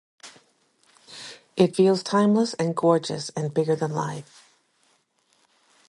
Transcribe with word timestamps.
It 1.55 1.75
feels 1.75 2.01
timeless 2.01 2.55
and 2.55 2.75
gorgeous 2.75 3.29
and 3.37 3.53
bigger 3.53 3.75
than 3.75 3.91
life. 3.93 4.43